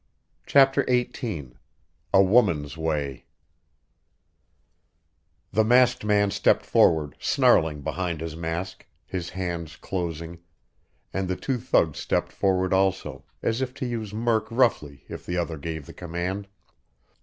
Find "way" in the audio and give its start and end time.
2.75-3.25